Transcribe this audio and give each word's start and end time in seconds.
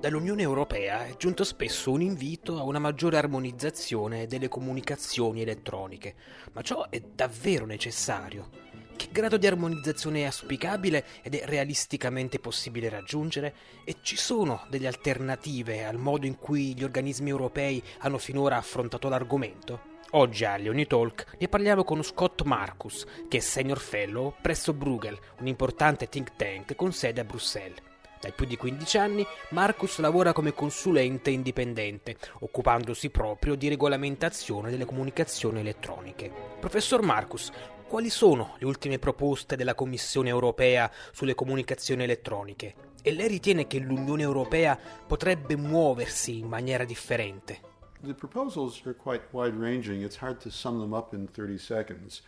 Dall'Unione 0.00 0.42
Europea 0.42 1.06
è 1.06 1.16
giunto 1.16 1.42
spesso 1.42 1.90
un 1.90 2.02
invito 2.02 2.56
a 2.56 2.62
una 2.62 2.78
maggiore 2.78 3.16
armonizzazione 3.16 4.28
delle 4.28 4.46
comunicazioni 4.46 5.42
elettroniche, 5.42 6.14
ma 6.52 6.62
ciò 6.62 6.88
è 6.88 7.00
davvero 7.00 7.66
necessario? 7.66 8.48
Che 8.94 9.08
grado 9.10 9.36
di 9.36 9.48
armonizzazione 9.48 10.20
è 10.20 10.26
auspicabile 10.26 11.04
ed 11.20 11.34
è 11.34 11.44
realisticamente 11.46 12.38
possibile 12.38 12.88
raggiungere? 12.88 13.54
E 13.84 13.96
ci 14.02 14.16
sono 14.16 14.64
delle 14.70 14.86
alternative 14.86 15.84
al 15.84 15.98
modo 15.98 16.26
in 16.26 16.38
cui 16.38 16.76
gli 16.76 16.84
organismi 16.84 17.30
europei 17.30 17.82
hanno 17.98 18.18
finora 18.18 18.56
affrontato 18.56 19.08
l'argomento? 19.08 19.96
Oggi 20.12 20.44
a 20.44 20.56
Leoni 20.56 20.86
Talk 20.86 21.34
ne 21.40 21.48
parliamo 21.48 21.82
con 21.82 22.04
Scott 22.04 22.42
Marcus, 22.42 23.04
che 23.26 23.38
è 23.38 23.40
senior 23.40 23.80
fellow 23.80 24.32
presso 24.40 24.72
Bruegel, 24.72 25.18
un 25.40 25.48
importante 25.48 26.08
think 26.08 26.36
tank 26.36 26.76
con 26.76 26.92
sede 26.92 27.20
a 27.20 27.24
Bruxelles. 27.24 27.87
Da 28.20 28.30
più 28.32 28.46
di 28.46 28.56
15 28.56 28.98
anni 28.98 29.24
Marcus 29.50 29.98
lavora 29.98 30.32
come 30.32 30.52
consulente 30.52 31.30
indipendente, 31.30 32.16
occupandosi 32.40 33.10
proprio 33.10 33.54
di 33.54 33.68
regolamentazione 33.68 34.70
delle 34.70 34.84
comunicazioni 34.84 35.60
elettroniche. 35.60 36.28
Professor 36.58 37.00
Marcus, 37.00 37.50
quali 37.86 38.10
sono 38.10 38.56
le 38.58 38.66
ultime 38.66 38.98
proposte 38.98 39.54
della 39.54 39.76
Commissione 39.76 40.30
europea 40.30 40.90
sulle 41.12 41.36
comunicazioni 41.36 42.02
elettroniche? 42.02 42.74
E 43.02 43.12
lei 43.12 43.28
ritiene 43.28 43.68
che 43.68 43.78
l'Unione 43.78 44.22
europea 44.22 44.76
potrebbe 45.06 45.56
muoversi 45.56 46.38
in 46.38 46.48
maniera 46.48 46.84
differente? 46.84 47.60
The 48.02 48.14
proposals 48.14 48.80
are 48.84 48.94
quite 48.94 49.26
wide 49.30 49.56
ranging. 49.56 50.02
It's 50.02 50.16
hard 50.20 50.40
to 50.42 50.50
sum 50.50 50.80
them 50.80 50.92
up 50.92 51.12
in 51.12 51.28
30 51.30 51.56
seconds. 51.58 52.22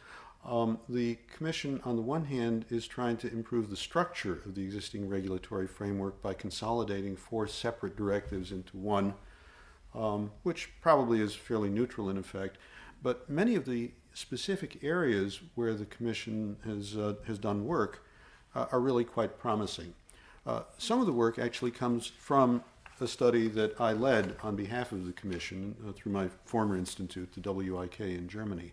Um, 0.44 0.78
the 0.88 1.18
Commission, 1.34 1.80
on 1.84 1.96
the 1.96 2.02
one 2.02 2.24
hand, 2.24 2.64
is 2.70 2.86
trying 2.86 3.18
to 3.18 3.30
improve 3.30 3.68
the 3.68 3.76
structure 3.76 4.40
of 4.46 4.54
the 4.54 4.62
existing 4.62 5.08
regulatory 5.08 5.66
framework 5.66 6.22
by 6.22 6.34
consolidating 6.34 7.16
four 7.16 7.46
separate 7.46 7.96
directives 7.96 8.50
into 8.50 8.76
one, 8.76 9.14
um, 9.94 10.30
which 10.42 10.70
probably 10.80 11.20
is 11.20 11.34
fairly 11.34 11.68
neutral 11.68 12.08
in 12.08 12.16
effect. 12.16 12.56
But 13.02 13.28
many 13.28 13.54
of 13.54 13.66
the 13.66 13.90
specific 14.14 14.82
areas 14.82 15.40
where 15.54 15.74
the 15.74 15.86
Commission 15.86 16.56
has, 16.64 16.96
uh, 16.96 17.14
has 17.26 17.38
done 17.38 17.66
work 17.66 18.04
uh, 18.54 18.66
are 18.72 18.80
really 18.80 19.04
quite 19.04 19.38
promising. 19.38 19.94
Uh, 20.46 20.62
some 20.78 21.00
of 21.00 21.06
the 21.06 21.12
work 21.12 21.38
actually 21.38 21.70
comes 21.70 22.06
from 22.06 22.64
a 23.00 23.06
study 23.06 23.48
that 23.48 23.80
I 23.80 23.92
led 23.92 24.36
on 24.42 24.56
behalf 24.56 24.92
of 24.92 25.06
the 25.06 25.12
Commission 25.12 25.74
uh, 25.86 25.92
through 25.92 26.12
my 26.12 26.28
former 26.44 26.76
institute, 26.76 27.30
the 27.34 27.52
WIK 27.52 28.00
in 28.00 28.28
Germany, 28.28 28.72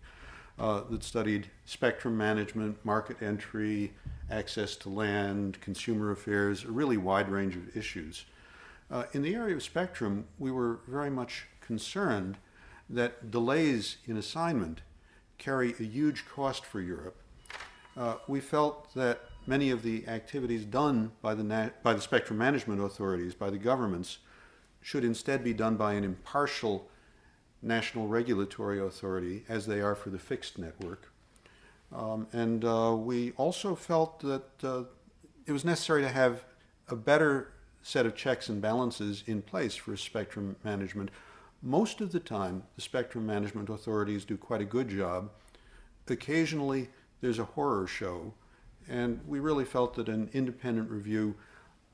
uh, 0.59 0.81
that 0.89 1.03
studied 1.03 1.49
spectrum 1.65 2.17
management, 2.17 2.83
market 2.83 3.21
entry, 3.21 3.93
access 4.29 4.75
to 4.75 4.89
land, 4.89 5.59
consumer 5.61 6.11
affairs, 6.11 6.63
a 6.63 6.71
really 6.71 6.97
wide 6.97 7.29
range 7.29 7.55
of 7.55 7.75
issues. 7.75 8.25
Uh, 8.89 9.03
in 9.13 9.21
the 9.21 9.35
area 9.35 9.55
of 9.55 9.63
spectrum, 9.63 10.25
we 10.39 10.51
were 10.51 10.79
very 10.87 11.09
much 11.09 11.45
concerned 11.61 12.37
that 12.89 13.29
delays 13.29 13.97
in 14.05 14.17
assignment 14.17 14.81
carry 15.37 15.73
a 15.79 15.83
huge 15.83 16.25
cost 16.25 16.65
for 16.65 16.81
Europe. 16.81 17.21
Uh, 17.95 18.15
we 18.27 18.39
felt 18.39 18.93
that 18.93 19.21
many 19.45 19.69
of 19.69 19.83
the 19.83 20.07
activities 20.07 20.65
done 20.65 21.11
by 21.21 21.33
the, 21.33 21.71
by 21.83 21.93
the 21.93 22.01
spectrum 22.01 22.37
management 22.37 22.81
authorities, 22.81 23.33
by 23.33 23.49
the 23.49 23.57
governments, 23.57 24.19
should 24.81 25.03
instead 25.03 25.43
be 25.43 25.53
done 25.53 25.75
by 25.75 25.93
an 25.93 26.03
impartial 26.03 26.87
national 27.61 28.07
regulatory 28.07 28.79
authority, 28.79 29.43
as 29.49 29.65
they 29.65 29.81
are 29.81 29.95
for 29.95 30.09
the 30.09 30.19
fixed 30.19 30.57
network. 30.57 31.11
Um, 31.93 32.27
and 32.33 32.63
uh, 32.65 32.95
we 32.97 33.31
also 33.31 33.75
felt 33.75 34.19
that 34.19 34.63
uh, 34.63 34.83
it 35.45 35.51
was 35.51 35.63
necessary 35.65 36.01
to 36.01 36.09
have 36.09 36.43
a 36.89 36.95
better 36.95 37.53
set 37.81 38.05
of 38.05 38.15
checks 38.15 38.49
and 38.49 38.61
balances 38.61 39.23
in 39.27 39.41
place 39.41 39.75
for 39.75 39.95
spectrum 39.95 40.57
management. 40.63 41.09
Most 41.61 42.01
of 42.01 42.11
the 42.11 42.19
time, 42.19 42.63
the 42.75 42.81
spectrum 42.81 43.25
management 43.25 43.69
authorities 43.69 44.25
do 44.25 44.37
quite 44.37 44.61
a 44.61 44.65
good 44.65 44.89
job. 44.89 45.29
Occasionally, 46.09 46.89
there's 47.21 47.39
a 47.39 47.45
horror 47.45 47.87
show 47.87 48.33
and 48.89 49.19
we 49.27 49.39
really 49.39 49.65
felt 49.65 49.95
that 49.95 50.09
an 50.09 50.29
independent 50.33 50.89
review 50.89 51.35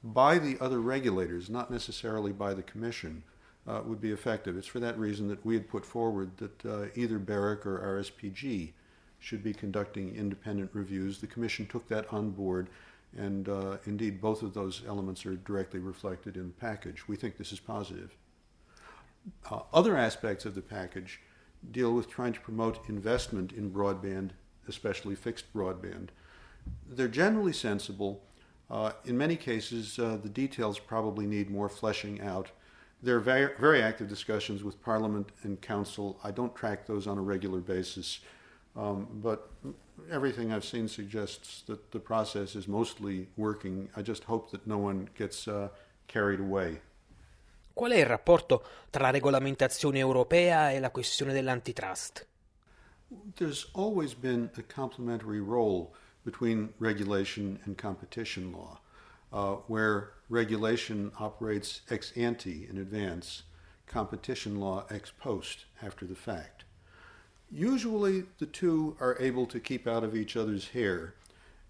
by 0.04 0.38
the 0.38 0.58
other 0.60 0.80
regulators, 0.80 1.50
not 1.50 1.72
necessarily 1.72 2.32
by 2.32 2.54
the 2.54 2.64
Commission, 2.64 3.24
uh, 3.68 3.82
would 3.86 4.02
be 4.02 4.12
effective. 4.12 4.58
It's 4.58 4.68
for 4.68 4.80
that 4.80 4.98
reason 4.98 5.28
that 5.30 5.46
we 5.46 5.54
had 5.54 5.70
put 5.70 5.86
forward 5.86 6.32
that 6.38 6.66
uh, 6.66 6.86
either 6.96 7.20
BEREC 7.20 7.66
or 7.66 8.02
RSPG 8.02 8.74
should 9.20 9.44
be 9.44 9.54
conducting 9.54 10.16
independent 10.16 10.72
reviews. 10.74 11.20
The 11.20 11.28
Commission 11.28 11.66
took 11.66 11.88
that 11.88 12.12
on 12.12 12.32
board, 12.32 12.70
and 13.18 13.48
uh, 13.48 13.78
indeed, 13.86 14.20
both 14.20 14.42
of 14.42 14.54
those 14.54 14.82
elements 14.86 15.26
are 15.26 15.36
directly 15.36 15.80
reflected 15.80 16.36
in 16.36 16.48
the 16.48 16.54
package. 16.54 17.08
We 17.08 17.16
think 17.16 17.38
this 17.38 17.54
is 17.54 17.60
positive. 17.60 18.16
Uh, 19.50 19.62
other 19.74 19.96
aspects 19.96 20.44
of 20.46 20.56
the 20.56 20.62
package 20.62 21.22
deal 21.72 21.94
with 21.94 22.10
trying 22.10 22.34
to 22.34 22.42
promote 22.42 22.90
investment 22.90 23.54
in 23.54 23.72
broadband, 23.72 24.32
especially 24.68 25.16
fixed 25.16 25.54
broadband. 25.54 26.10
They're 26.90 27.08
generally 27.08 27.54
sensible. 27.54 28.24
Uh, 28.70 28.92
in 29.06 29.18
many 29.18 29.38
cases, 29.38 29.98
uh, 30.00 30.18
the 30.22 30.30
details 30.30 30.80
probably 30.80 31.26
need 31.26 31.50
more 31.50 31.70
fleshing 31.70 32.22
out. 32.22 32.52
There 33.04 33.18
are 33.18 33.20
very, 33.20 33.50
very 33.60 33.82
active 33.82 34.08
discussions 34.08 34.64
with 34.64 34.82
Parliament 34.82 35.28
and 35.44 35.60
Council. 35.60 36.18
I 36.24 36.32
don't 36.32 36.56
track 36.56 36.86
those 36.86 37.06
on 37.06 37.18
a 37.18 37.22
regular 37.22 37.60
basis, 37.60 38.22
um, 38.78 39.08
but 39.22 39.52
everything 40.10 40.54
I've 40.54 40.64
seen 40.64 40.88
suggests 40.88 41.64
that 41.68 41.92
the 41.92 42.00
process 42.00 42.56
is 42.56 42.66
mostly 42.66 43.28
working. 43.36 43.90
I 43.98 44.04
just 44.04 44.24
hope 44.24 44.52
that 44.52 44.66
no 44.66 44.78
one 44.78 45.10
gets 45.18 45.50
uh, 45.50 45.68
carried 46.08 46.40
away. 46.40 46.80
Qual 47.74 47.92
è 47.92 47.98
il 47.98 48.06
rapporto 48.06 48.64
tra 48.90 49.04
la 49.04 49.10
regolamentazione 49.10 50.00
europea 50.00 50.72
e 50.72 50.80
la 50.80 50.92
questione 50.92 51.34
dell'antitrust? 51.34 52.26
There's 53.36 53.70
always 53.74 54.14
been 54.14 54.50
a 54.56 54.62
complementary 54.62 55.42
role 55.42 55.94
between 56.24 56.74
regulation 56.80 57.60
and 57.66 57.76
competition 57.76 58.54
law, 58.54 58.80
uh, 59.34 59.56
where 59.68 60.12
regulation 60.30 61.12
operates 61.20 61.82
ex 61.90 62.14
ante 62.16 62.68
in 62.70 62.78
advance, 62.78 63.44
competition 63.88 64.60
law 64.60 64.86
ex 64.90 65.12
post 65.20 65.66
after 65.82 66.06
the 66.06 66.16
fact. 66.16 66.64
Usually, 67.52 68.24
the 68.40 68.46
two 68.46 68.96
are 69.00 69.18
able 69.20 69.46
to 69.48 69.60
keep 69.60 69.88
out 69.88 70.04
of 70.04 70.16
each 70.16 70.38
other's 70.38 70.70
hair, 70.70 71.16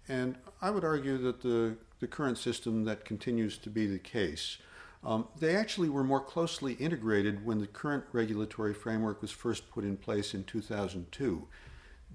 and 0.08 0.36
I 0.60 0.70
would 0.70 0.84
argue 0.84 1.18
that 1.18 1.42
the, 1.42 1.76
the 2.00 2.06
current 2.06 2.38
system 2.38 2.84
that 2.84 3.04
continues 3.04 3.58
to 3.58 3.70
be 3.70 3.86
the 3.86 3.98
case. 3.98 4.58
Um, 5.02 5.28
they 5.38 5.54
actually 5.54 5.90
were 5.90 6.04
more 6.04 6.20
closely 6.20 6.74
integrated 6.74 7.44
when 7.44 7.60
the 7.60 7.66
current 7.66 8.04
regulatory 8.12 8.72
framework 8.72 9.20
was 9.20 9.30
first 9.30 9.70
put 9.70 9.84
in 9.84 9.98
place 9.98 10.32
in 10.32 10.44
2002. 10.44 11.46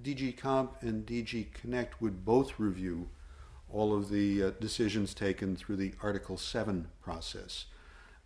DG 0.01 0.38
Comp 0.38 0.81
and 0.81 1.05
DG 1.05 1.53
Connect 1.53 2.01
would 2.01 2.25
both 2.25 2.57
review 2.57 3.09
all 3.72 3.96
of 3.96 4.09
the 4.09 4.44
uh, 4.44 4.52
decisions 4.59 5.13
taken 5.13 5.56
through 5.56 5.78
the 5.78 5.94
Article 6.02 6.38
7 6.38 6.88
process. 7.02 7.66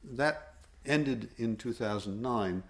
That 0.04 0.54
ended 0.86 1.30
in 1.38 1.56
2009, 1.56 2.64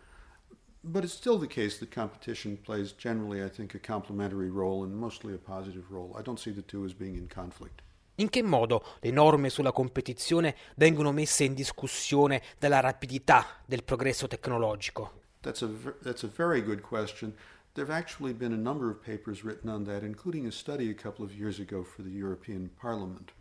but 0.83 1.03
it's 1.03 1.13
still 1.13 1.37
the 1.37 1.47
case 1.47 1.79
that 1.79 1.91
competition 1.91 2.57
plays 2.57 2.91
generally, 2.91 3.43
I 3.43 3.49
think, 3.49 3.73
a 3.73 3.79
complementary 3.79 4.49
role 4.49 4.83
and 4.83 4.95
mostly 4.95 5.33
a 5.33 5.37
positive 5.37 5.91
role. 5.91 6.15
I 6.17 6.21
don't 6.21 6.39
see 6.39 6.51
the 6.51 6.61
two 6.61 6.83
as 6.85 6.93
being 6.93 7.15
in 7.15 7.27
conflict. 7.27 7.81
In 8.15 8.29
che 8.29 8.43
modo 8.43 8.83
le 8.99 9.09
norme 9.09 9.49
sulla 9.49 9.71
competizione 9.71 10.55
vengono 10.75 11.11
messe 11.11 11.45
in 11.45 11.55
discussione 11.55 12.43
dalla 12.59 12.79
rapidità 12.79 13.43
del 13.65 13.83
progresso 13.83 14.27
tecnologico? 14.27 15.21
That's 15.41 15.63
a, 15.63 15.67
that's 16.03 16.23
a 16.23 16.27
very 16.27 16.61
good 16.61 16.81
question. 16.81 17.33
There 17.75 17.85
have 17.85 17.95
actually 17.95 18.33
been 18.33 18.53
a 18.53 18.57
number 18.57 18.91
of 18.91 19.03
papers 19.03 19.43
written 19.43 19.67
on 19.67 19.83
that, 19.85 20.03
including 20.03 20.45
a 20.45 20.51
study 20.51 20.91
a 20.91 20.93
couple 20.93 21.25
of 21.25 21.33
years 21.33 21.59
ago 21.59 21.83
for 21.83 22.03
the 22.03 22.11
European 22.11 22.69
Parliament. 22.79 23.31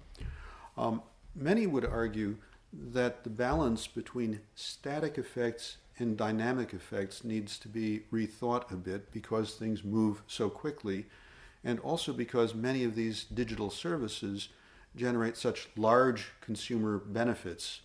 Um, 0.79 1.03
many 1.35 1.67
would 1.67 1.85
argue 1.85 2.37
that 2.73 3.25
the 3.25 3.31
balance 3.31 3.87
between 3.87 4.41
static 4.55 5.19
effects 5.19 5.77
and 5.99 6.17
dynamic 6.17 6.73
effects 6.73 7.25
needs 7.25 7.59
to 7.59 7.69
be 7.69 8.05
rethought 8.11 8.73
a 8.73 8.77
bit 8.77 9.13
because 9.13 9.55
things 9.55 9.85
move 9.85 10.23
so 10.27 10.49
quickly, 10.49 11.05
and 11.63 11.79
also 11.81 12.15
because 12.15 12.55
many 12.55 12.85
of 12.85 12.95
these 12.95 13.25
digital 13.25 13.69
services 13.69 14.49
generate 14.97 15.37
such 15.37 15.69
large 15.77 16.33
consumer 16.41 16.97
benefits 16.97 17.83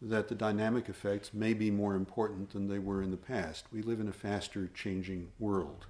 that 0.00 0.28
the 0.28 0.34
dynamic 0.34 0.88
effects 0.88 1.34
may 1.34 1.54
be 1.54 1.70
more 1.70 1.94
important 1.94 2.50
than 2.50 2.68
they 2.68 2.78
were 2.78 3.02
in 3.02 3.10
the 3.10 3.16
past. 3.16 3.66
We 3.72 3.82
live 3.82 4.00
in 4.00 4.08
a 4.08 4.12
faster 4.12 4.70
changing 4.74 5.28
world. 5.38 5.86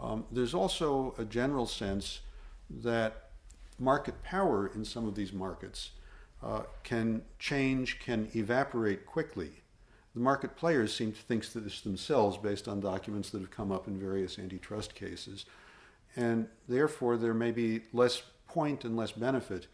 Um, 0.00 0.24
there's 0.32 0.54
also 0.54 1.14
a 1.18 1.24
general 1.24 1.66
sense 1.66 2.20
that 2.68 3.30
market 3.78 4.22
power 4.22 4.66
in 4.74 4.84
some 4.84 5.06
of 5.06 5.14
these 5.14 5.32
markets 5.32 5.90
uh, 6.42 6.62
can 6.82 7.22
change, 7.38 8.00
can 8.00 8.28
evaporate 8.34 9.06
quickly. 9.06 9.50
The 10.14 10.20
market 10.20 10.56
players 10.56 10.94
seem 10.94 11.12
to 11.12 11.18
think 11.18 11.50
this 11.52 11.80
themselves 11.80 12.36
based 12.36 12.68
on 12.68 12.80
documents 12.80 13.30
that 13.30 13.40
have 13.40 13.50
come 13.50 13.72
up 13.72 13.86
in 13.86 13.98
various 13.98 14.38
antitrust 14.38 14.94
cases. 14.94 15.46
And 16.16 16.48
therefore, 16.68 17.16
there 17.16 17.34
may 17.34 17.52
be 17.52 17.82
less 17.92 18.22
point 18.48 18.84
and 18.84 18.96
less 18.96 19.12
benefit 19.12 19.68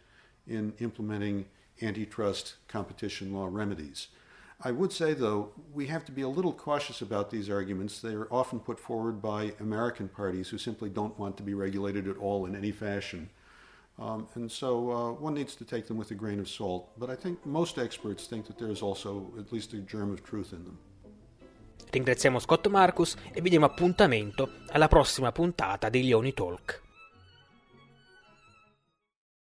in 0.47 0.73
implementing 0.79 1.47
antitrust 1.83 2.55
competition 2.69 3.33
law 3.33 3.49
remedies. 3.51 4.09
I 4.61 4.73
would 4.73 4.93
say, 4.93 5.15
though, 5.15 5.53
we 5.73 5.87
have 5.87 6.05
to 6.07 6.13
be 6.13 6.23
a 6.23 6.29
little 6.29 6.53
cautious 6.53 7.01
about 7.01 7.31
these 7.31 7.49
arguments. 7.49 8.01
They 8.01 8.15
are 8.15 8.27
often 8.29 8.59
put 8.59 8.81
forward 8.81 9.23
by 9.23 9.55
American 9.61 10.09
parties 10.09 10.49
who 10.49 10.59
simply 10.59 10.91
don't 10.91 11.17
want 11.17 11.37
to 11.37 11.45
be 11.45 11.55
regulated 11.55 12.09
at 12.09 12.17
all 12.17 12.45
in 12.45 12.57
any 12.57 12.73
fashion. 12.73 13.31
Um, 14.01 14.27
and 14.35 14.51
so 14.51 14.91
uh, 14.91 15.13
one 15.13 15.35
needs 15.35 15.55
to 15.57 15.65
take 15.65 15.87
them 15.87 15.97
with 15.97 16.11
a 16.11 16.15
grain 16.15 16.41
of 16.41 16.49
salt. 16.49 16.91
But 16.99 17.09
I 17.09 17.15
think 17.15 17.45
most 17.47 17.79
experts 17.79 18.27
think 18.27 18.47
that 18.47 18.59
there's 18.59 18.83
also 18.83 19.33
at 19.39 19.53
least 19.53 19.75
a 19.75 19.79
germ 19.79 20.13
of 20.13 20.23
truth 20.25 20.53
in 20.53 20.65
them. 20.65 20.79
Ringraziamo 21.91 22.39
Scott 22.39 22.67
Marcus 22.69 23.17
e 23.33 23.41
vi 23.41 23.49
diamo 23.49 23.65
appuntamento 23.65 24.51
alla 24.73 24.89
prossima 24.89 25.33
puntata 25.33 25.89
di 25.89 26.03
Leoni 26.03 26.35
Talk. 26.35 26.88